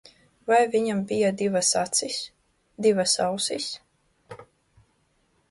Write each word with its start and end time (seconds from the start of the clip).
Vai 0.51 0.61
viņam 0.75 1.03
bija 1.11 1.29
divas 1.41 1.69
acis, 1.81 2.17
divas 2.87 3.15
ausis? 3.27 3.69